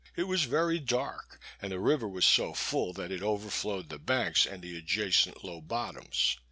It 0.15 0.23
was 0.23 0.45
very 0.45 0.79
dark, 0.79 1.39
and 1.61 1.71
the 1.71 1.77
river 1.79 2.07
was 2.07 2.25
so 2.25 2.55
full 2.55 2.91
that 2.93 3.11
it 3.11 3.21
overflowed 3.21 3.89
the 3.89 3.99
banks 3.99 4.47
and 4.47 4.63
the 4.63 4.75
adjacent 4.75 5.43
low 5.43 5.61
bottoms. 5.61 6.37